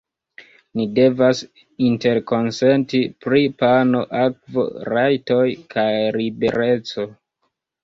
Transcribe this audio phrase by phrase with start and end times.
[0.77, 1.41] Ni devas
[1.87, 5.45] interkonsenti pri pano, akvo, rajtoj
[5.77, 5.87] kaj
[6.19, 7.09] libereco.